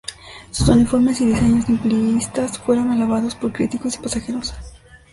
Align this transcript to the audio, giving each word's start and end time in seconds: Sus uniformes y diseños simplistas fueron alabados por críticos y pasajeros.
Sus 0.49 0.67
uniformes 0.69 1.21
y 1.21 1.27
diseños 1.27 1.65
simplistas 1.67 2.57
fueron 2.57 2.89
alabados 2.89 3.35
por 3.35 3.53
críticos 3.53 3.93
y 3.93 3.99
pasajeros. 3.99 4.55